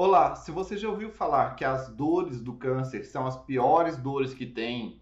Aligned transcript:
Olá, 0.00 0.36
se 0.36 0.52
você 0.52 0.76
já 0.76 0.88
ouviu 0.88 1.10
falar 1.10 1.56
que 1.56 1.64
as 1.64 1.88
dores 1.88 2.40
do 2.40 2.52
câncer 2.52 3.04
são 3.04 3.26
as 3.26 3.36
piores 3.36 3.96
dores 3.96 4.32
que 4.32 4.46
tem 4.46 5.00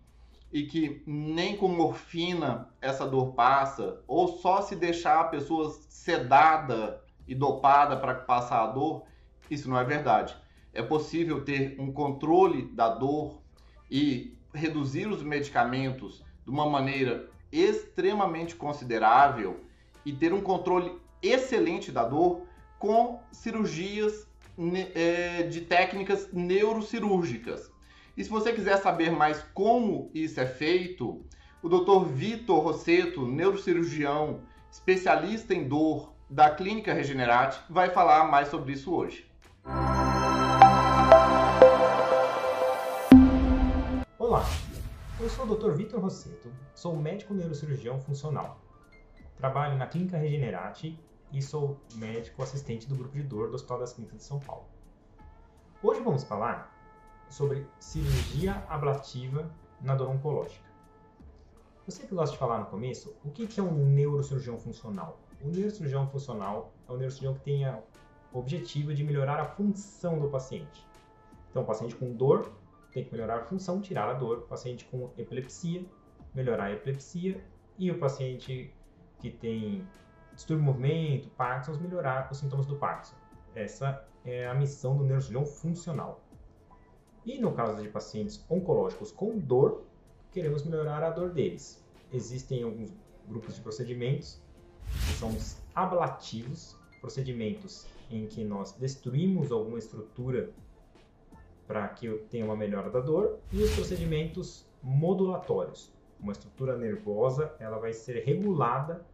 e 0.51 0.63
que 0.63 1.03
nem 1.07 1.55
com 1.55 1.69
morfina 1.69 2.71
essa 2.81 3.07
dor 3.07 3.35
passa, 3.35 4.01
ou 4.09 4.27
só 4.27 4.63
se 4.63 4.75
deixar 4.75 5.21
a 5.21 5.25
pessoa 5.25 5.71
sedada 5.91 7.05
e 7.29 7.35
dopada 7.35 7.99
para 7.99 8.15
passar 8.15 8.63
a 8.63 8.69
dor, 8.69 9.03
isso 9.51 9.69
não 9.69 9.79
é 9.79 9.85
verdade. 9.85 10.35
É 10.73 10.81
possível 10.83 11.45
ter 11.45 11.79
um 11.79 11.93
controle 11.93 12.63
da 12.63 12.89
dor 12.89 13.43
e 13.91 14.35
reduzir 14.55 15.09
os 15.09 15.23
medicamentos 15.23 16.25
de 16.43 16.51
uma 16.51 16.71
maneira 16.71 17.29
extremamente 17.53 18.57
considerável 18.57 19.61
e 20.07 20.13
ter 20.15 20.33
um 20.33 20.41
controle 20.41 20.99
excelente 21.23 21.93
da 21.93 22.03
dor 22.03 22.47
com 22.79 23.21
cirurgias 23.31 24.27
de 25.51 25.61
técnicas 25.63 26.33
neurocirúrgicas. 26.33 27.71
E 28.17 28.25
se 28.25 28.31
você 28.31 28.53
quiser 28.53 28.79
saber 28.79 29.11
mais 29.11 29.43
como 29.53 30.11
isso 30.15 30.41
é 30.41 30.47
feito, 30.47 31.25
o 31.63 31.69
Dr. 31.69 32.07
Vitor 32.07 32.61
Rosseto, 32.63 33.27
neurocirurgião, 33.27 34.41
especialista 34.71 35.53
em 35.53 35.69
dor 35.69 36.15
da 36.29 36.51
Clínica 36.51 36.95
Regenerate, 36.95 37.61
vai 37.69 37.91
falar 37.91 38.31
mais 38.31 38.49
sobre 38.49 38.73
isso 38.73 38.95
hoje. 38.95 39.31
Olá, 44.19 44.45
eu 45.21 45.29
sou 45.29 45.45
o 45.45 45.55
Dr. 45.55 45.73
Vitor 45.73 46.01
Rosseto, 46.01 46.51
sou 46.75 46.97
médico 46.97 47.35
neurocirurgião 47.35 48.01
funcional. 48.01 48.61
Trabalho 49.37 49.77
na 49.77 49.87
Clínica 49.87 50.17
Regenerate 50.17 50.99
e 51.37 51.43
sou 51.43 51.79
médico 51.97 52.43
assistente 52.43 52.89
do 52.89 52.97
grupo 52.97 53.15
de 53.15 53.23
dor 53.23 53.51
do 53.51 53.57
Hospital 53.57 53.81
das 53.81 53.93
Clínicas 53.93 54.21
de 54.21 54.25
São 54.25 54.41
Paulo. 54.41 54.65
Hoje 55.83 56.01
vamos 56.01 56.25
falar 56.25 56.75
sobre 57.29 57.67
cirurgia 57.79 58.65
ablativa 58.71 59.51
na 59.83 59.95
dor 59.95 60.09
oncológica. 60.09 60.65
Eu 61.87 61.93
sempre 61.93 62.17
gosto 62.17 62.33
de 62.33 62.39
falar 62.39 62.61
no 62.61 62.67
começo 62.67 63.15
o 63.23 63.31
que 63.31 63.61
é 63.61 63.63
um 63.63 63.85
neurocirurgião 63.87 64.57
funcional. 64.59 65.21
O 65.43 65.49
neurocirurgião 65.49 66.09
funcional 66.09 66.73
é 66.89 66.93
um 66.93 66.97
neurocirurgião 66.97 67.35
que 67.35 67.41
tem 67.41 67.69
o 67.69 67.83
objetivo 68.33 68.95
de 68.95 69.05
melhorar 69.05 69.39
a 69.39 69.45
função 69.45 70.19
do 70.19 70.31
paciente. 70.31 70.87
Então, 71.51 71.65
o 71.65 71.67
paciente 71.67 71.95
com 71.97 72.15
dor 72.15 72.51
tem 72.93 73.05
que 73.05 73.13
melhorar 73.13 73.41
a 73.41 73.45
função, 73.45 73.83
tirar 73.83 74.09
a 74.09 74.15
dor. 74.15 74.39
O 74.39 74.43
paciente 74.43 74.87
com 74.87 75.11
epilepsia, 75.19 75.85
melhorar 76.35 76.65
a 76.65 76.73
epilepsia. 76.73 77.45
E 77.79 77.91
o 77.91 77.99
paciente 77.99 78.73
que 79.21 79.31
tem 79.31 79.87
distúrbio 80.37 80.65
de 80.65 80.71
movimento, 80.71 81.29
Parkinson, 81.31 81.81
melhorar 81.81 82.29
os 82.31 82.39
sintomas 82.39 82.67
do 82.67 82.77
Parkinson. 82.77 83.17
Essa 83.55 84.07
é 84.25 84.47
a 84.47 84.55
missão 84.55 84.97
do 84.97 85.03
neurocirurgião 85.03 85.47
funcional. 85.47 86.21
E 87.25 87.41
no 87.41 87.53
caso 87.53 87.83
de 87.83 87.89
pacientes 87.89 88.45
oncológicos 88.49 89.11
com 89.11 89.39
dor, 89.39 89.85
queremos 90.31 90.63
melhorar 90.65 91.03
a 91.03 91.11
dor 91.11 91.31
deles. 91.31 91.83
Existem 92.13 92.63
alguns 92.63 92.93
grupos 93.27 93.57
de 93.57 93.61
procedimentos 93.63 94.41
que 94.85 95.15
são 95.15 95.31
os 95.31 95.57
ablativos, 95.75 96.77
procedimentos 97.01 97.87
em 98.11 98.27
que 98.27 98.45
nós 98.45 98.73
destruímos 98.73 99.51
alguma 99.51 99.79
estrutura 99.79 100.51
para 101.67 101.89
que 101.89 102.09
tenha 102.31 102.45
uma 102.45 102.55
melhora 102.55 102.91
da 102.91 103.01
dor, 103.01 103.41
e 103.51 103.61
os 103.61 103.75
procedimentos 103.75 104.67
modulatórios. 104.81 105.93
Uma 106.21 106.33
estrutura 106.33 106.77
nervosa 106.77 107.53
ela 107.59 107.79
vai 107.79 107.93
ser 107.93 108.23
regulada 108.25 109.05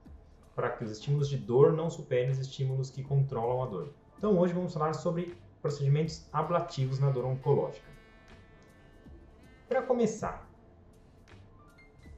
para 0.54 0.70
que 0.70 0.84
os 0.84 0.90
estímulos 0.90 1.28
de 1.28 1.36
dor 1.36 1.72
não 1.72 1.90
superem 1.90 2.30
os 2.30 2.38
estímulos 2.38 2.90
que 2.90 3.02
controlam 3.02 3.62
a 3.62 3.66
dor. 3.66 3.92
Então 4.18 4.38
hoje 4.38 4.52
vamos 4.52 4.72
falar 4.72 4.92
sobre 4.92 5.36
procedimentos 5.60 6.28
ablativos 6.32 6.98
na 6.98 7.10
dor 7.10 7.24
oncológica. 7.24 7.86
Para 9.68 9.82
começar, 9.82 10.48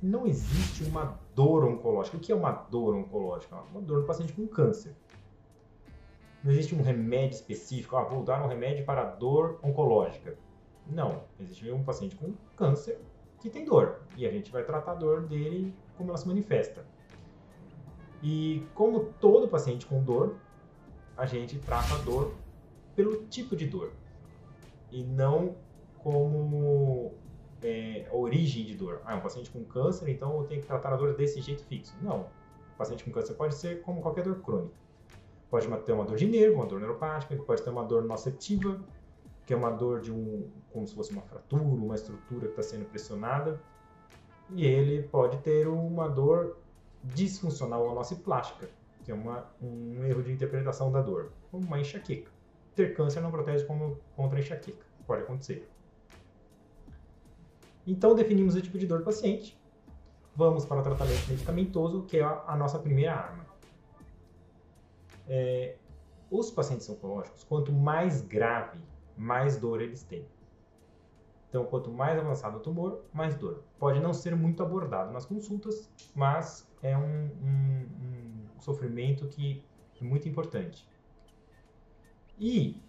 não 0.03 0.27
existe 0.27 0.85
uma 0.85 1.19
dor 1.35 1.65
oncológica. 1.65 2.17
O 2.17 2.21
que 2.21 2.33
é 2.33 2.35
uma 2.35 2.53
dor 2.53 2.95
oncológica? 2.95 3.57
Uma 3.71 3.81
dor 3.81 4.01
no 4.01 4.07
paciente 4.07 4.33
com 4.33 4.47
câncer. 4.47 4.95
Não 6.43 6.53
existe 6.53 6.75
um 6.75 6.83
remédio 6.83 7.37
específico, 7.37 7.97
ah, 7.97 8.05
vou 8.05 8.23
dar 8.23 8.45
um 8.45 8.49
remédio 8.49 8.85
para 8.85 9.05
dor 9.05 9.59
oncológica. 9.63 10.37
Não, 10.87 11.23
existe 11.41 11.71
um 11.71 11.83
paciente 11.83 12.17
com 12.17 12.35
câncer 12.55 13.01
que 13.41 13.49
tem 13.49 13.65
dor 13.65 14.03
e 14.17 14.27
a 14.27 14.31
gente 14.31 14.51
vai 14.51 14.63
tratar 14.63 14.93
a 14.93 14.95
dor 14.97 15.23
dele 15.23 15.75
como 15.97 16.11
ela 16.11 16.19
se 16.19 16.29
manifesta. 16.29 16.85
E 18.25 18.67
como 18.75 19.13
todo 19.21 19.47
paciente 19.47 19.85
com 19.85 20.03
dor, 20.03 20.37
a 21.15 21.27
gente 21.27 21.59
trata 21.59 21.95
a 21.95 21.99
dor 21.99 22.33
pelo 22.97 23.27
tipo 23.27 23.55
de 23.55 23.67
dor 23.67 23.93
e 24.91 25.03
não 25.03 25.57
como 25.99 27.13
é, 27.63 28.09
origem 28.11 28.65
de 28.65 28.75
dor. 28.77 29.03
Ah, 29.05 29.13
é 29.13 29.17
um 29.17 29.21
paciente 29.21 29.51
com 29.51 29.63
câncer, 29.63 30.09
então 30.09 30.39
eu 30.39 30.45
tenho 30.45 30.63
que 30.63 30.67
tratar 30.67 30.95
a 30.95 30.97
dor 30.97 31.15
desse 31.15 31.43
jeito 31.43 31.65
fixo. 31.65 31.95
Não. 32.01 32.21
O 32.73 32.79
paciente 32.79 33.05
com 33.05 33.11
câncer 33.11 33.35
pode 33.35 33.57
ser 33.57 33.83
como 33.83 34.01
qualquer 34.01 34.25
dor 34.25 34.41
crônica. 34.41 34.75
Pode 35.51 35.69
ter 35.83 35.93
uma 35.93 36.07
dor 36.07 36.17
de 36.17 36.27
nervo, 36.27 36.57
uma 36.57 36.67
dor 36.67 36.81
neuropática, 36.81 37.37
pode 37.37 37.63
ter 37.63 37.69
uma 37.69 37.85
dor 37.85 38.05
nociceptiva, 38.05 38.81
que 39.45 39.53
é 39.53 39.57
uma 39.57 39.71
dor 39.71 40.01
de 40.01 40.11
um, 40.11 40.49
como 40.73 40.87
se 40.87 40.95
fosse 40.95 41.13
uma 41.13 41.23
fratura, 41.23 41.63
uma 41.63 41.95
estrutura 41.95 42.47
que 42.47 42.59
está 42.59 42.63
sendo 42.63 42.87
pressionada. 42.87 43.61
E 44.51 44.67
ele 44.67 45.03
pode 45.03 45.37
ter 45.39 45.69
uma 45.69 46.09
dor 46.09 46.64
disfuncional 47.05 47.87
ou 47.87 47.95
nociplástica, 47.95 48.69
que 49.05 49.11
é 49.11 49.15
uma, 49.15 49.47
um 49.61 50.05
erro 50.05 50.23
de 50.23 50.33
interpretação 50.33 50.91
da 50.91 51.03
dor, 51.03 51.33
como 51.51 51.67
uma 51.67 51.79
enxaqueca. 51.79 52.31
Ter 52.75 52.95
câncer 52.95 53.21
não 53.21 53.31
protege 53.31 53.65
como, 53.65 53.99
contra 54.17 54.39
a 54.39 54.41
enxaqueca, 54.41 54.85
pode 55.07 55.23
acontecer. 55.23 55.69
Então 57.87 58.15
definimos 58.15 58.55
o 58.55 58.63
tipo 58.63 58.79
de 58.79 58.87
dor 58.87 59.01
do 59.01 59.05
paciente, 59.05 59.61
vamos 60.35 60.65
para 60.65 60.81
o 60.81 60.83
tratamento 60.83 61.29
medicamentoso, 61.29 62.03
que 62.05 62.19
é 62.19 62.23
a, 62.23 62.43
a 62.47 62.57
nossa 62.57 62.79
primeira 62.79 63.15
arma. 63.15 63.47
É, 65.29 65.77
os 66.31 66.51
pacientes 66.51 66.89
oncológicos, 66.89 67.45
quanto 67.45 67.73
mais 67.73 68.23
grave, 68.23 68.79
mais 69.17 69.57
dor 69.57 69.81
eles 69.81 70.03
têm. 70.03 70.27
Então, 71.55 71.65
quanto 71.67 71.89
mais 71.89 72.19
avançado 72.19 72.57
o 72.57 72.61
tumor, 72.61 73.05
mais 73.13 73.37
dor. 73.37 73.63
Pode 73.79 74.01
não 74.01 74.13
ser 74.13 74.35
muito 74.35 74.61
abordado 74.61 75.13
nas 75.13 75.25
consultas, 75.25 75.89
mas 76.13 76.69
é 76.83 76.99
um, 76.99 77.27
um, 77.27 77.87
um 78.57 78.61
sofrimento 78.61 79.29
que 79.29 79.63
é 80.01 80.03
muito 80.05 80.29
importante. 80.29 80.85
E 82.41 82.83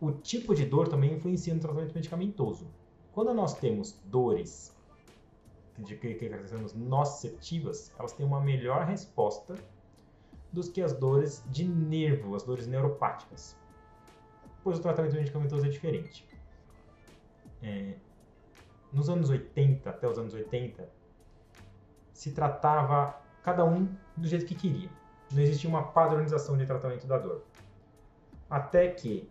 o 0.00 0.10
tipo 0.10 0.56
de 0.56 0.66
dor 0.66 0.88
também 0.88 1.14
influencia 1.14 1.54
no 1.54 1.60
tratamento 1.60 1.94
medicamentoso. 1.94 2.66
Quando 3.12 3.32
nós 3.32 3.54
temos 3.54 3.92
dores 4.06 4.76
de 5.78 5.94
que 5.94 6.28
nociceptivas, 6.74 7.94
elas 7.96 8.12
têm 8.12 8.26
uma 8.26 8.40
melhor 8.40 8.86
resposta 8.86 9.54
dos 10.52 10.68
que 10.68 10.82
as 10.82 10.94
dores 10.94 11.44
de 11.48 11.64
nervo, 11.64 12.34
as 12.34 12.42
dores 12.42 12.66
neuropáticas. 12.66 13.56
Pois 14.64 14.80
o 14.80 14.82
tratamento 14.82 15.14
medicamentoso 15.14 15.64
é 15.64 15.68
diferente. 15.68 16.26
É, 17.62 17.94
nos 18.92 19.08
anos 19.08 19.30
80, 19.30 19.88
até 19.88 20.08
os 20.08 20.18
anos 20.18 20.34
80, 20.34 20.88
se 22.12 22.32
tratava 22.32 23.20
cada 23.42 23.64
um 23.64 23.88
do 24.16 24.26
jeito 24.26 24.46
que 24.46 24.54
queria. 24.54 24.88
Não 25.32 25.42
existia 25.42 25.68
uma 25.68 25.82
padronização 25.82 26.56
de 26.56 26.64
tratamento 26.66 27.06
da 27.06 27.18
dor. 27.18 27.44
Até 28.48 28.88
que 28.88 29.28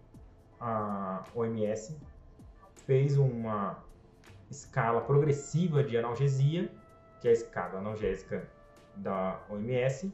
a 0.59 1.23
OMS 1.33 1.97
fez 2.85 3.17
uma 3.17 3.83
escala 4.49 5.01
progressiva 5.01 5.83
de 5.83 5.97
analgesia, 5.97 6.71
que 7.19 7.27
é 7.27 7.31
a 7.31 7.33
escala 7.33 7.79
analgésica 7.79 8.47
da 8.95 9.41
OMS, 9.49 10.13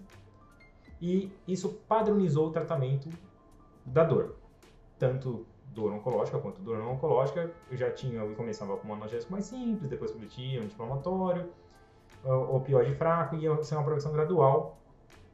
e 1.01 1.31
isso 1.47 1.69
padronizou 1.88 2.47
o 2.47 2.51
tratamento 2.51 3.09
da 3.85 4.03
dor, 4.03 4.35
tanto 4.97 5.45
dor 5.73 5.91
oncológica 5.93 6.38
quanto 6.39 6.62
dor 6.62 6.77
não 6.77 6.94
oncológica. 6.94 7.51
Eu 7.69 7.77
já 7.77 7.91
tinha, 7.91 8.19
eu 8.19 8.35
começava 8.35 8.77
com 8.77 8.88
um 8.88 8.94
analgésico 8.94 9.31
mais 9.31 9.45
simples, 9.45 9.89
depois 9.89 10.12
progredia, 10.12 10.59
anti-inflamatório, 10.62 11.50
opioide 12.23 12.94
fraco 12.95 13.35
e 13.35 13.44
ia 13.44 13.63
ser 13.63 13.75
uma 13.75 13.83
progressão 13.83 14.12
gradual 14.12 14.77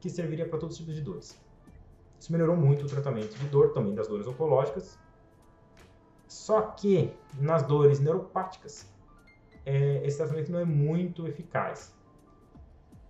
que 0.00 0.08
serviria 0.08 0.48
para 0.48 0.58
todos 0.58 0.74
os 0.74 0.78
tipos 0.78 0.94
de 0.94 1.02
dores. 1.02 1.40
Isso 2.18 2.32
melhorou 2.32 2.56
muito 2.56 2.84
o 2.84 2.88
tratamento 2.88 3.36
de 3.36 3.46
dor, 3.46 3.72
também 3.72 3.94
das 3.94 4.08
dores 4.08 4.26
oncológicas. 4.26 4.98
Só 6.26 6.62
que 6.62 7.12
nas 7.40 7.62
dores 7.62 8.00
neuropáticas, 8.00 8.92
é, 9.64 10.06
esse 10.06 10.18
tratamento 10.18 10.50
não 10.50 10.58
é 10.58 10.64
muito 10.64 11.26
eficaz. 11.26 11.94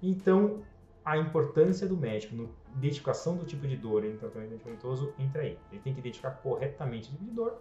Então, 0.03 0.63
a 1.05 1.17
importância 1.17 1.87
do 1.87 1.97
médico 1.97 2.35
na 2.35 2.49
identificação 2.79 3.37
do 3.37 3.45
tipo 3.45 3.67
de 3.67 3.77
dor 3.77 4.05
em 4.05 4.17
tratamento 4.17 4.51
medicamentoso 4.51 5.13
entra 5.19 5.43
aí. 5.43 5.59
Ele 5.71 5.81
tem 5.81 5.93
que 5.93 6.01
identificar 6.01 6.31
corretamente 6.31 7.09
o 7.09 7.13
tipo 7.13 7.25
de 7.25 7.31
dor 7.31 7.61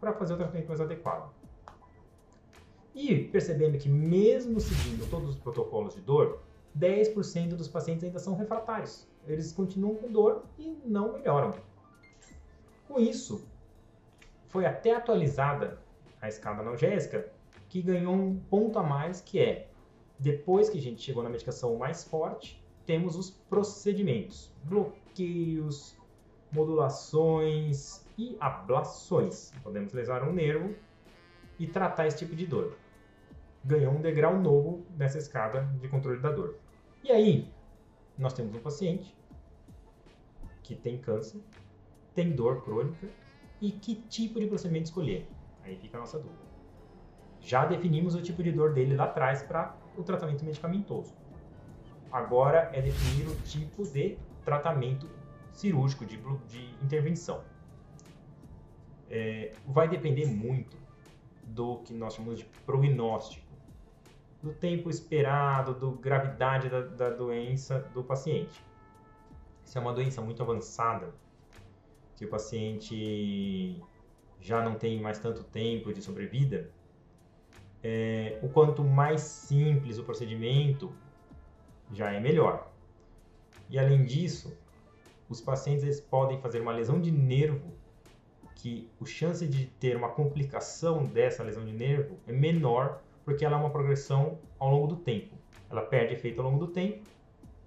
para 0.00 0.12
fazer 0.12 0.34
o 0.34 0.36
tratamento 0.36 0.68
mais 0.68 0.80
adequado. 0.80 1.32
E 2.94 3.24
percebendo 3.24 3.76
que, 3.78 3.88
mesmo 3.88 4.60
seguindo 4.60 5.08
todos 5.10 5.30
os 5.30 5.36
protocolos 5.36 5.94
de 5.94 6.00
dor, 6.00 6.40
10% 6.78 7.50
dos 7.50 7.68
pacientes 7.68 8.04
ainda 8.04 8.18
são 8.18 8.34
refratários. 8.34 9.08
Eles 9.26 9.52
continuam 9.52 9.96
com 9.96 10.10
dor 10.10 10.44
e 10.58 10.76
não 10.84 11.12
melhoram. 11.12 11.54
Com 12.86 13.00
isso, 13.00 13.46
foi 14.48 14.66
até 14.66 14.94
atualizada 14.94 15.78
a 16.20 16.28
escada 16.28 16.60
analgésica, 16.60 17.30
que 17.68 17.82
ganhou 17.82 18.14
um 18.14 18.38
ponto 18.38 18.78
a 18.78 18.82
mais, 18.82 19.20
que 19.20 19.40
é, 19.40 19.68
depois 20.18 20.70
que 20.70 20.78
a 20.78 20.80
gente 20.80 21.02
chegou 21.02 21.22
na 21.22 21.28
medicação 21.28 21.76
mais 21.76 22.04
forte, 22.04 22.63
temos 22.86 23.16
os 23.16 23.30
procedimentos, 23.30 24.52
bloqueios, 24.64 25.96
modulações 26.52 28.06
e 28.16 28.36
ablações. 28.40 29.52
Podemos 29.62 29.92
lesar 29.92 30.22
um 30.22 30.32
nervo 30.32 30.74
e 31.58 31.66
tratar 31.66 32.06
esse 32.06 32.18
tipo 32.18 32.34
de 32.34 32.46
dor. 32.46 32.76
Ganhou 33.64 33.92
um 33.92 34.00
degrau 34.00 34.38
novo 34.38 34.84
nessa 34.96 35.18
escada 35.18 35.62
de 35.80 35.88
controle 35.88 36.20
da 36.20 36.30
dor. 36.30 36.56
E 37.02 37.10
aí, 37.10 37.52
nós 38.16 38.32
temos 38.32 38.54
um 38.54 38.60
paciente 38.60 39.14
que 40.62 40.74
tem 40.74 40.98
câncer, 40.98 41.40
tem 42.14 42.30
dor 42.30 42.62
crônica 42.62 43.08
e 43.60 43.70
que 43.70 43.94
tipo 43.94 44.38
de 44.38 44.46
procedimento 44.46 44.86
escolher? 44.86 45.28
Aí 45.62 45.76
fica 45.76 45.96
a 45.96 46.00
nossa 46.00 46.18
dúvida. 46.18 46.44
Já 47.40 47.66
definimos 47.66 48.14
o 48.14 48.22
tipo 48.22 48.42
de 48.42 48.52
dor 48.52 48.72
dele 48.72 48.96
lá 48.96 49.04
atrás 49.04 49.42
para 49.42 49.76
o 49.96 50.02
tratamento 50.02 50.44
medicamentoso. 50.44 51.14
Agora 52.14 52.70
é 52.72 52.80
definir 52.80 53.26
o 53.26 53.34
tipo 53.40 53.82
de 53.82 54.16
tratamento 54.44 55.10
cirúrgico, 55.50 56.06
de, 56.06 56.16
de 56.46 56.72
intervenção. 56.80 57.42
É, 59.10 59.52
vai 59.66 59.88
depender 59.88 60.24
muito 60.24 60.76
do 61.42 61.78
que 61.78 61.92
nós 61.92 62.14
chamamos 62.14 62.38
de 62.38 62.44
prognóstico, 62.64 63.44
do 64.40 64.52
tempo 64.52 64.88
esperado, 64.88 65.74
da 65.74 66.00
gravidade 66.00 66.68
da, 66.68 66.82
da 66.82 67.10
doença 67.10 67.80
do 67.92 68.04
paciente. 68.04 68.64
Se 69.64 69.76
é 69.76 69.80
uma 69.80 69.92
doença 69.92 70.22
muito 70.22 70.40
avançada, 70.40 71.12
que 72.14 72.24
o 72.24 72.28
paciente 72.28 73.82
já 74.40 74.62
não 74.62 74.76
tem 74.76 75.00
mais 75.00 75.18
tanto 75.18 75.42
tempo 75.42 75.92
de 75.92 76.00
sobrevida, 76.00 76.70
é, 77.82 78.38
o 78.40 78.48
quanto 78.48 78.84
mais 78.84 79.20
simples 79.20 79.98
o 79.98 80.04
procedimento, 80.04 80.94
já 81.92 82.12
é 82.12 82.20
melhor. 82.20 82.70
E 83.68 83.78
além 83.78 84.04
disso, 84.04 84.56
os 85.28 85.40
pacientes 85.40 85.84
eles 85.84 86.00
podem 86.00 86.38
fazer 86.40 86.60
uma 86.60 86.72
lesão 86.72 87.00
de 87.00 87.10
nervo 87.10 87.72
que 88.54 88.90
o 89.00 89.04
chance 89.04 89.46
de 89.46 89.66
ter 89.66 89.96
uma 89.96 90.08
complicação 90.08 91.04
dessa 91.04 91.42
lesão 91.42 91.64
de 91.64 91.72
nervo 91.72 92.18
é 92.26 92.32
menor 92.32 93.02
porque 93.24 93.44
ela 93.44 93.56
é 93.56 93.60
uma 93.60 93.70
progressão 93.70 94.38
ao 94.58 94.70
longo 94.70 94.86
do 94.86 94.96
tempo. 94.96 95.34
Ela 95.70 95.82
perde 95.82 96.14
efeito 96.14 96.40
ao 96.40 96.50
longo 96.50 96.66
do 96.66 96.72
tempo 96.72 97.02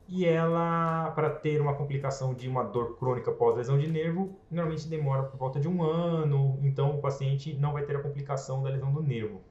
e 0.07 0.25
ela, 0.25 1.11
para 1.11 1.29
ter 1.29 1.59
uma 1.59 1.73
complicação 1.73 2.33
de 2.33 2.47
uma 2.47 2.63
dor 2.63 2.97
crônica 2.97 3.31
pós-lesão 3.31 3.77
de 3.77 3.87
nervo, 3.87 4.39
normalmente 4.49 4.87
demora 4.87 5.23
por 5.23 5.37
volta 5.37 5.59
de 5.59 5.67
um 5.67 5.83
ano, 5.83 6.57
então 6.63 6.95
o 6.95 7.01
paciente 7.01 7.53
não 7.55 7.73
vai 7.73 7.83
ter 7.83 7.97
a 7.97 8.01
complicação 8.01 8.63
da 8.63 8.69
lesão 8.69 8.93
do 8.93 9.03
nervo. 9.03 9.41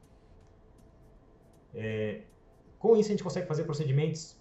É, 1.74 2.22
com 2.78 2.96
isso, 2.96 3.10
a 3.10 3.12
gente 3.12 3.22
consegue 3.22 3.46
fazer 3.46 3.64
procedimentos 3.64 4.40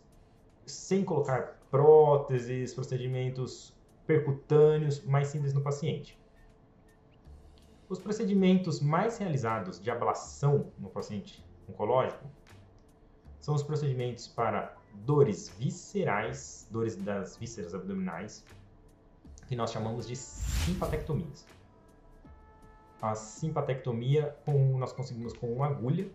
sem 0.66 1.04
colocar 1.04 1.60
próteses, 1.70 2.74
procedimentos 2.74 3.76
percutâneos 4.06 5.04
mais 5.04 5.28
simples 5.28 5.54
no 5.54 5.62
paciente. 5.62 6.20
Os 7.88 8.00
procedimentos 8.00 8.80
mais 8.80 9.18
realizados 9.18 9.80
de 9.80 9.92
ablação 9.92 10.72
no 10.80 10.90
paciente 10.90 11.44
oncológico 11.70 12.26
são 13.40 13.54
os 13.54 13.62
procedimentos 13.62 14.28
para 14.28 14.76
dores 15.06 15.50
viscerais, 15.50 16.68
dores 16.72 16.96
das 16.96 17.38
vísceras 17.38 17.76
abdominais, 17.76 18.44
que 19.48 19.56
nós 19.56 19.72
chamamos 19.72 20.08
de 20.08 20.16
simpatectomias. 20.16 21.46
A 23.02 23.14
simpatectomia 23.14 24.36
com, 24.46 24.78
nós 24.80 24.92
conseguimos 24.92 25.34
com 25.34 25.54
uma 25.54 25.68
agulha, 25.68 26.10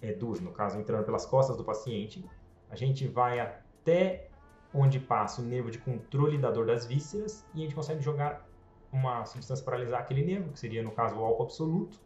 é, 0.00 0.12
duas 0.12 0.40
no 0.40 0.52
caso, 0.52 0.78
entrando 0.78 1.04
pelas 1.04 1.26
costas 1.26 1.56
do 1.56 1.64
paciente. 1.64 2.24
A 2.72 2.76
gente 2.76 3.06
vai 3.06 3.38
até 3.38 4.28
onde 4.72 4.98
passa 4.98 5.42
o 5.42 5.44
nervo 5.44 5.70
de 5.70 5.76
controle 5.76 6.38
da 6.38 6.50
dor 6.50 6.66
das 6.66 6.86
vísceras 6.86 7.44
e 7.54 7.60
a 7.60 7.64
gente 7.64 7.74
consegue 7.74 8.00
jogar 8.00 8.48
uma 8.90 9.26
substância 9.26 9.62
para 9.62 9.76
alisar 9.76 10.00
aquele 10.00 10.24
nervo, 10.24 10.50
que 10.50 10.58
seria 10.58 10.82
no 10.82 10.90
caso 10.90 11.16
o 11.16 11.22
álcool 11.22 11.44
absoluto, 11.44 12.00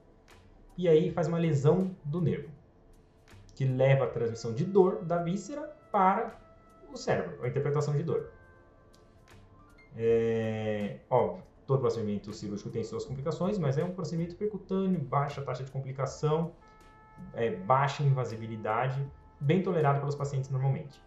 e 0.77 0.89
aí 0.89 1.13
faz 1.13 1.29
uma 1.29 1.39
lesão 1.39 1.97
do 2.05 2.21
nervo 2.21 2.51
que 3.55 3.65
leva 3.65 4.05
a 4.05 4.09
transmissão 4.09 4.53
de 4.53 4.65
dor 4.65 5.05
da 5.05 5.23
víscera 5.23 5.63
para 5.91 6.39
o 6.93 6.97
cérebro, 6.97 7.43
a 7.43 7.49
interpretação 7.49 7.97
de 7.97 8.03
dor. 8.03 8.31
É, 9.97 10.99
óbvio, 11.09 11.43
todo 11.67 11.81
procedimento 11.81 12.33
cirúrgico 12.35 12.69
tem 12.71 12.85
suas 12.85 13.05
complicações, 13.05 13.57
mas 13.57 13.79
é 13.79 13.85
um 13.85 13.93
procedimento 13.93 14.35
percutâneo, 14.35 15.01
baixa 15.01 15.41
taxa 15.41 15.65
de 15.65 15.71
complicação, 15.71 16.53
é, 17.33 17.51
baixa 17.51 18.03
invasibilidade, 18.03 19.07
bem 19.41 19.63
tolerado 19.63 20.01
pelos 20.01 20.15
pacientes 20.15 20.51
normalmente. 20.51 21.01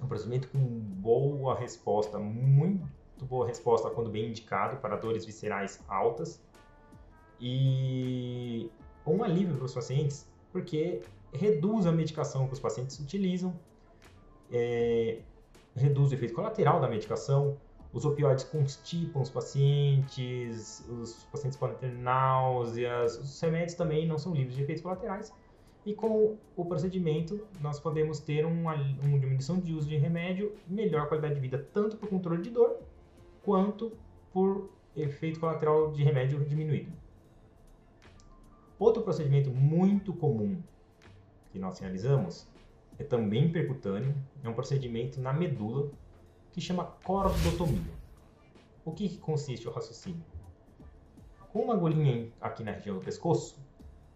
É 0.00 0.04
um 0.04 0.08
procedimento 0.08 0.48
com 0.48 0.58
boa 0.58 1.54
resposta, 1.54 2.18
muito 2.18 3.24
boa 3.24 3.46
resposta 3.46 3.90
quando 3.90 4.10
bem 4.10 4.30
indicado 4.30 4.78
para 4.78 4.96
dores 4.96 5.24
viscerais 5.24 5.82
altas 5.88 6.42
e 7.38 8.70
um 9.06 9.22
alívio 9.22 9.56
para 9.56 9.64
os 9.64 9.74
pacientes, 9.74 10.28
porque 10.52 11.02
reduz 11.32 11.86
a 11.86 11.92
medicação 11.92 12.46
que 12.46 12.54
os 12.54 12.60
pacientes 12.60 12.98
utilizam, 12.98 13.58
é, 14.50 15.20
reduz 15.74 16.10
o 16.10 16.14
efeito 16.14 16.34
colateral 16.34 16.80
da 16.80 16.88
medicação, 16.88 17.56
os 17.92 18.04
opioides 18.04 18.44
constipam 18.44 19.20
os 19.20 19.30
pacientes, 19.30 20.84
os 20.88 21.24
pacientes 21.24 21.58
podem 21.58 21.76
ter 21.76 21.92
náuseas, 21.92 23.18
os 23.18 23.40
remédios 23.40 23.74
também 23.74 24.06
não 24.06 24.18
são 24.18 24.32
livres 24.32 24.54
de 24.54 24.62
efeitos 24.62 24.82
colaterais. 24.82 25.32
E 25.84 25.94
com 25.94 26.36
o 26.56 26.64
procedimento, 26.64 27.40
nós 27.60 27.80
podemos 27.80 28.20
ter 28.20 28.44
uma, 28.44 28.74
uma 28.74 29.18
diminuição 29.18 29.58
de 29.58 29.72
uso 29.72 29.88
de 29.88 29.96
remédio, 29.96 30.54
melhor 30.68 31.08
qualidade 31.08 31.34
de 31.34 31.40
vida, 31.40 31.66
tanto 31.72 31.96
por 31.96 32.08
controle 32.08 32.42
de 32.42 32.50
dor, 32.50 32.78
quanto 33.42 33.92
por 34.32 34.70
efeito 34.94 35.40
colateral 35.40 35.90
de 35.92 36.02
remédio 36.02 36.44
diminuído. 36.44 36.92
Outro 38.78 39.02
procedimento 39.02 39.50
muito 39.50 40.12
comum 40.12 40.62
que 41.50 41.58
nós 41.58 41.78
realizamos 41.78 42.46
é 42.98 43.04
também 43.04 43.50
percutâneo, 43.50 44.14
é 44.42 44.48
um 44.48 44.54
procedimento 44.54 45.20
na 45.20 45.32
medula 45.32 45.90
que 46.52 46.60
chama 46.60 46.84
cordotomia. 47.04 48.00
O 48.84 48.92
que, 48.92 49.18
consiste 49.18 49.68
o 49.68 49.70
raciocínio? 49.70 50.22
Com 51.52 51.62
uma 51.62 51.74
agulhinha 51.74 52.30
aqui 52.40 52.62
na 52.62 52.72
região 52.72 52.96
do 52.96 53.04
pescoço, 53.04 53.58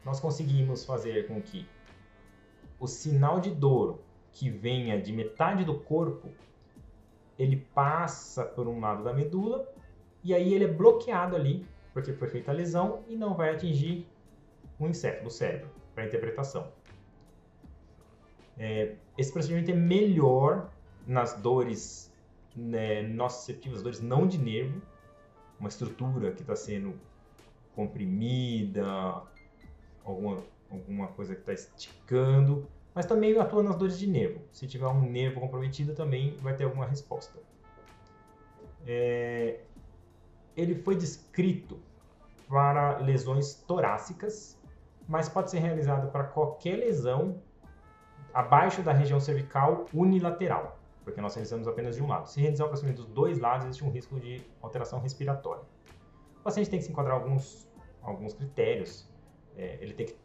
nós 0.05 0.21
conseguimos 0.21 0.85
fazer 0.85 1.27
com 1.27 1.41
que 1.41 1.67
o 2.79 2.87
sinal 2.87 3.41
de 3.41 3.51
dor 3.51 4.01
que 4.33 4.51
venha 4.51 5.01
de 5.01 5.13
metade 5.13 5.65
do 5.65 5.79
corpo, 5.79 6.29
ele 7.39 7.57
passa 7.75 8.45
por 8.45 8.67
um 8.67 8.81
lado 8.81 9.03
da 9.03 9.13
medula 9.13 9.67
e 10.23 10.35
aí 10.35 10.53
ele 10.53 10.65
é 10.65 10.69
bloqueado 10.69 11.37
ali, 11.37 11.67
porque 11.93 12.13
foi 12.13 12.29
feita 12.29 12.51
a 12.51 12.55
lesão 12.55 13.05
e 13.09 13.17
não 13.17 13.35
vai 13.35 13.55
atingir 13.55 14.07
o 14.79 14.87
encéfalo, 14.87 15.29
o 15.29 15.31
cérebro, 15.31 15.71
para 15.95 16.05
interpretação. 16.05 16.73
É, 18.59 18.97
esse 19.17 19.33
procedimento 19.33 19.71
é 19.71 19.75
melhor 19.75 20.71
nas 21.07 21.35
dores 21.35 22.13
né, 22.55 23.03
nociceptivas, 23.03 23.83
dores 23.83 24.01
não 24.01 24.27
de 24.27 24.39
nervo, 24.39 24.81
uma 25.59 25.69
estrutura 25.69 26.33
que 26.33 26.43
está 26.43 26.57
sendo 26.57 26.95
comprimida, 27.75 29.23
alguma, 30.05 30.43
alguma 30.71 31.09
coisa 31.09 31.35
que 31.35 31.41
está 31.41 31.53
esticando, 31.53 32.69
mas 32.95 33.07
também 33.07 33.37
atua 33.39 33.63
nas 33.63 33.77
dores 33.77 33.99
de 33.99 34.07
nervo. 34.07 34.41
Se 34.53 34.67
tiver 34.67 34.87
um 34.87 35.03
nervo 35.03 35.41
comprometido, 35.41 35.95
também 35.95 36.37
vai 36.37 36.55
ter 36.55 36.65
alguma 36.65 36.87
resposta. 36.87 37.39
É, 38.87 39.61
ele 40.57 40.75
foi 40.75 40.95
descrito 40.95 41.81
para 42.49 42.99
lesões 42.99 43.55
torácicas, 43.55 44.59
mas 45.09 45.29
pode 45.29 45.51
ser 45.51 45.59
realizado 45.59 46.11
para 46.11 46.25
qualquer 46.25 46.77
lesão 46.77 47.41
abaixo 48.33 48.83
da 48.83 48.93
região 48.93 49.21
cervical 49.21 49.87
unilateral, 49.95 50.79
porque 51.05 51.21
nós 51.21 51.35
realizamos 51.35 51.67
apenas 51.67 51.97
de 51.97 52.03
um 52.03 52.09
lado. 52.09 52.29
Se 52.29 52.41
realizar 52.41 52.65
o 52.65 52.69
procedimento 52.69 53.03
dos 53.03 53.11
dois 53.11 53.39
lados, 53.39 53.67
existe 53.67 53.85
um 53.85 53.91
risco 53.91 54.19
de 54.21 54.45
alteração 54.61 55.01
respiratória. 55.01 55.63
O 56.41 56.43
paciente 56.43 56.69
tem 56.69 56.79
que 56.79 56.85
se 56.85 56.91
enquadrar 56.93 57.17
alguns, 57.17 57.69
alguns 58.03 58.35
critérios. 58.35 59.09
É, 59.57 59.79
ele 59.81 59.95
tem 59.95 60.07
que 60.07 60.17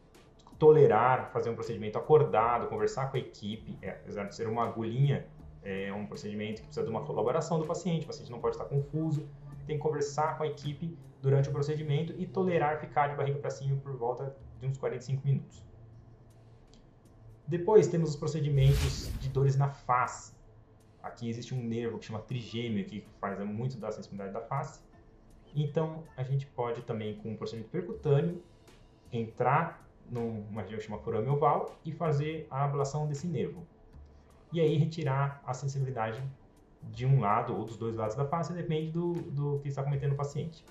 tolerar 0.58 1.30
fazer 1.32 1.50
um 1.50 1.54
procedimento 1.54 1.98
acordado, 1.98 2.68
conversar 2.68 3.10
com 3.10 3.16
a 3.16 3.20
equipe, 3.20 3.78
é, 3.80 3.90
apesar 3.90 4.24
de 4.24 4.34
ser 4.34 4.46
uma 4.46 4.64
agulhinha, 4.64 5.26
é 5.62 5.92
um 5.92 6.06
procedimento 6.06 6.60
que 6.60 6.66
precisa 6.66 6.84
de 6.84 6.90
uma 6.90 7.04
colaboração 7.04 7.58
do 7.58 7.66
paciente, 7.66 8.04
o 8.04 8.06
paciente 8.06 8.30
não 8.30 8.40
pode 8.40 8.56
estar 8.56 8.66
confuso, 8.66 9.28
tem 9.66 9.76
que 9.76 9.82
conversar 9.82 10.36
com 10.36 10.42
a 10.42 10.46
equipe 10.46 10.96
durante 11.20 11.48
o 11.48 11.52
procedimento 11.52 12.14
e 12.18 12.26
tolerar 12.26 12.80
ficar 12.80 13.08
de 13.08 13.16
barriga 13.16 13.38
para 13.38 13.50
cima 13.50 13.76
por 13.76 13.96
volta 13.96 14.34
de 14.58 14.66
uns 14.66 14.78
45 14.78 15.26
minutos. 15.26 15.62
Depois 17.46 17.88
temos 17.88 18.10
os 18.10 18.16
procedimentos 18.16 19.10
de 19.18 19.28
dores 19.28 19.56
na 19.56 19.68
face. 19.68 20.32
Aqui 21.02 21.28
existe 21.28 21.54
um 21.54 21.62
nervo 21.62 21.98
que 21.98 22.04
chama 22.04 22.20
trigêmeo, 22.20 22.84
que 22.84 23.04
faz 23.20 23.38
muito 23.40 23.76
da 23.78 23.90
sensibilidade 23.90 24.32
da 24.32 24.40
face. 24.40 24.80
Então, 25.54 26.04
a 26.16 26.22
gente 26.22 26.46
pode 26.46 26.82
também, 26.82 27.16
com 27.16 27.30
um 27.30 27.36
procedimento 27.36 27.70
percutâneo, 27.70 28.42
entrar 29.12 29.86
numa 30.10 30.66
chamada 30.80 31.02
forame 31.02 31.28
oval 31.28 31.78
e 31.84 31.92
fazer 31.92 32.46
a 32.50 32.64
ablação 32.64 33.06
desse 33.06 33.26
nervo. 33.26 33.66
E 34.52 34.60
aí 34.60 34.76
retirar 34.76 35.40
a 35.46 35.54
sensibilidade 35.54 36.22
de 36.82 37.06
um 37.06 37.20
lado 37.20 37.56
ou 37.56 37.64
dos 37.64 37.76
dois 37.76 37.94
lados 37.94 38.16
da 38.16 38.24
face, 38.24 38.52
depende 38.52 38.90
do, 38.90 39.12
do 39.12 39.60
que 39.60 39.68
está 39.68 39.82
cometendo 39.82 40.12
o 40.12 40.16
paciente. 40.16 40.64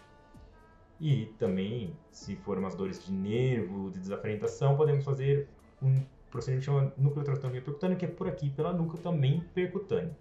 E 0.99 1.27
também, 1.37 1.95
se 2.11 2.35
for 2.35 2.57
umas 2.57 2.75
dores 2.75 3.05
de 3.05 3.11
nervo, 3.11 3.89
de 3.89 3.99
desafrentação, 3.99 4.75
podemos 4.75 5.05
fazer 5.05 5.47
um 5.81 6.03
procedimento 6.29 6.65
chamado 6.65 6.93
nucleotratomia 6.97 7.61
percutânea, 7.61 7.95
que 7.95 8.05
é 8.05 8.07
por 8.07 8.27
aqui, 8.27 8.49
pela 8.49 8.73
nuca, 8.73 8.97
também 8.97 9.39
percutâneo. 9.53 10.13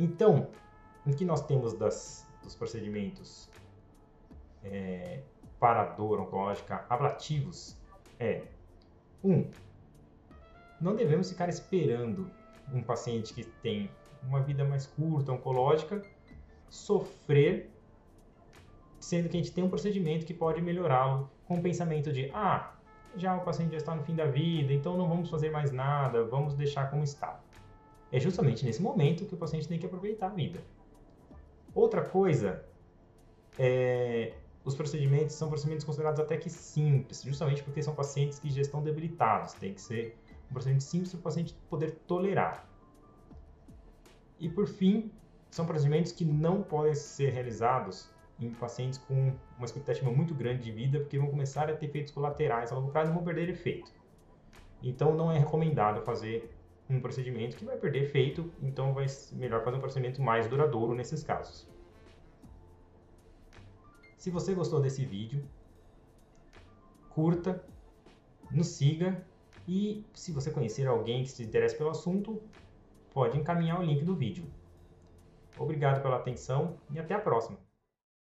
Então, 0.00 0.48
o 1.04 1.14
que 1.14 1.24
nós 1.24 1.44
temos 1.44 1.74
das, 1.74 2.26
dos 2.42 2.54
procedimentos 2.54 3.50
é, 4.64 5.20
para 5.58 5.84
dor 5.84 6.20
oncológica 6.20 6.84
ablativos 6.88 7.76
é 8.18 8.42
um, 9.22 9.50
não 10.80 10.94
devemos 10.94 11.28
ficar 11.28 11.48
esperando 11.48 12.30
um 12.72 12.82
paciente 12.82 13.34
que 13.34 13.44
tem 13.44 13.90
uma 14.22 14.40
vida 14.40 14.64
mais 14.64 14.86
curta, 14.86 15.32
oncológica, 15.32 16.02
sofrer, 16.68 17.70
sendo 19.00 19.28
que 19.28 19.36
a 19.36 19.40
gente 19.40 19.52
tem 19.52 19.64
um 19.64 19.68
procedimento 19.68 20.26
que 20.26 20.34
pode 20.34 20.60
melhorá-lo 20.60 21.30
com 21.46 21.54
o 21.54 21.62
pensamento 21.62 22.12
de, 22.12 22.30
ah, 22.32 22.74
já 23.16 23.36
o 23.36 23.40
paciente 23.40 23.72
já 23.72 23.78
está 23.78 23.94
no 23.94 24.02
fim 24.04 24.14
da 24.14 24.26
vida, 24.26 24.72
então 24.72 24.96
não 24.96 25.08
vamos 25.08 25.30
fazer 25.30 25.50
mais 25.50 25.72
nada, 25.72 26.24
vamos 26.24 26.54
deixar 26.54 26.90
como 26.90 27.02
está. 27.02 27.40
É 28.12 28.20
justamente 28.20 28.64
nesse 28.64 28.80
momento 28.80 29.26
que 29.26 29.34
o 29.34 29.36
paciente 29.36 29.66
tem 29.66 29.78
que 29.78 29.86
aproveitar 29.86 30.26
a 30.26 30.30
vida. 30.30 30.60
Outra 31.74 32.02
coisa 32.02 32.64
é 33.58 34.32
os 34.68 34.74
procedimentos 34.74 35.34
são 35.34 35.48
procedimentos 35.48 35.84
considerados 35.84 36.20
até 36.20 36.36
que 36.36 36.50
simples, 36.50 37.22
justamente 37.22 37.62
porque 37.62 37.82
são 37.82 37.94
pacientes 37.94 38.38
que 38.38 38.50
já 38.50 38.60
estão 38.60 38.82
debilitados. 38.82 39.54
Tem 39.54 39.72
que 39.72 39.80
ser 39.80 40.16
um 40.50 40.52
procedimento 40.52 40.84
simples 40.84 41.10
para 41.10 41.20
o 41.20 41.22
paciente 41.22 41.54
poder 41.70 41.92
tolerar. 42.06 42.68
E 44.38 44.48
por 44.48 44.66
fim, 44.66 45.10
são 45.50 45.64
procedimentos 45.64 46.12
que 46.12 46.24
não 46.24 46.62
podem 46.62 46.94
ser 46.94 47.32
realizados 47.32 48.10
em 48.38 48.50
pacientes 48.50 48.98
com 48.98 49.32
uma 49.56 49.64
expectativa 49.64 50.10
muito 50.10 50.34
grande 50.34 50.62
de 50.62 50.70
vida, 50.70 51.00
porque 51.00 51.18
vão 51.18 51.28
começar 51.28 51.68
a 51.70 51.74
ter 51.74 51.86
efeitos 51.86 52.12
colaterais 52.12 52.70
ao 52.70 52.78
longo 52.78 52.92
prazo 52.92 53.10
e 53.10 53.14
vão 53.14 53.24
perder 53.24 53.48
efeito. 53.48 53.90
Então, 54.82 55.14
não 55.14 55.32
é 55.32 55.38
recomendado 55.38 56.02
fazer 56.02 56.54
um 56.88 57.00
procedimento 57.00 57.56
que 57.56 57.64
vai 57.64 57.76
perder 57.76 58.02
efeito, 58.04 58.52
então 58.62 58.92
vai 58.92 59.06
melhor 59.32 59.64
fazer 59.64 59.78
um 59.78 59.80
procedimento 59.80 60.22
mais 60.22 60.46
duradouro 60.46 60.94
nesses 60.94 61.22
casos. 61.22 61.66
Se 64.18 64.32
você 64.32 64.52
gostou 64.52 64.80
desse 64.80 65.04
vídeo, 65.04 65.48
curta, 67.08 67.64
nos 68.50 68.66
siga 68.66 69.24
e 69.66 70.04
se 70.12 70.32
você 70.32 70.50
conhecer 70.50 70.88
alguém 70.88 71.22
que 71.22 71.30
se 71.30 71.44
interessa 71.44 71.76
pelo 71.76 71.90
assunto, 71.90 72.42
pode 73.14 73.38
encaminhar 73.38 73.78
o 73.78 73.84
link 73.84 74.04
do 74.04 74.16
vídeo. 74.16 74.44
Obrigado 75.56 76.02
pela 76.02 76.16
atenção 76.16 76.76
e 76.90 76.98
até 76.98 77.14
a 77.14 77.20
próxima! 77.20 77.57